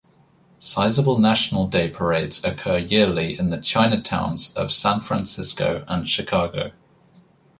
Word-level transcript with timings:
Sizable 0.57 1.19
National 1.19 1.67
Day 1.67 1.87
parades 1.87 2.43
occur 2.43 2.79
yearly 2.79 3.37
in 3.37 3.51
the 3.51 3.59
Chinatowns 3.59 4.51
of 4.55 4.71
San 4.71 5.01
Francisco 5.01 5.85
and 5.87 6.09
Chicago. 6.09 6.71